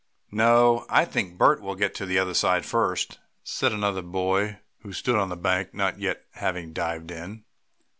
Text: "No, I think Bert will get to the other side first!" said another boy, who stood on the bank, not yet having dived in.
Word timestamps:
"No, 0.31 0.87
I 0.89 1.05
think 1.05 1.37
Bert 1.37 1.61
will 1.61 1.75
get 1.75 1.93
to 1.97 2.07
the 2.07 2.17
other 2.17 2.33
side 2.33 2.65
first!" 2.65 3.19
said 3.43 3.71
another 3.71 4.01
boy, 4.01 4.57
who 4.79 4.93
stood 4.93 5.15
on 5.15 5.29
the 5.29 5.37
bank, 5.37 5.75
not 5.75 5.99
yet 5.99 6.25
having 6.31 6.73
dived 6.73 7.11
in. 7.11 7.43